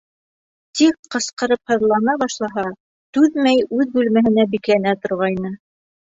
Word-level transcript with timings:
Тик 0.77 0.95
ҡысҡырып 1.15 1.71
һыҙлана 1.73 2.15
башлаһа, 2.23 2.65
түҙмәй 3.19 3.61
үҙ 3.79 3.93
бүлмәһенә 3.99 4.49
бикләнә 4.57 4.97
торғайны. 5.07 5.55